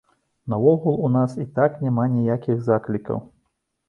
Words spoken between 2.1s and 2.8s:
ніякіх